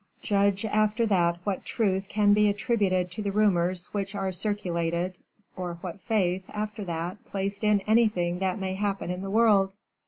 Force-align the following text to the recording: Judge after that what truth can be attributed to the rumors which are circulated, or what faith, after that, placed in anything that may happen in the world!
Judge 0.23 0.65
after 0.65 1.05
that 1.05 1.37
what 1.43 1.63
truth 1.63 2.07
can 2.09 2.33
be 2.33 2.49
attributed 2.49 3.11
to 3.11 3.21
the 3.21 3.31
rumors 3.31 3.85
which 3.93 4.15
are 4.15 4.31
circulated, 4.31 5.19
or 5.55 5.75
what 5.81 6.01
faith, 6.01 6.41
after 6.49 6.83
that, 6.83 7.23
placed 7.25 7.63
in 7.63 7.81
anything 7.81 8.39
that 8.39 8.57
may 8.59 8.73
happen 8.73 9.11
in 9.11 9.21
the 9.21 9.29
world! 9.29 9.75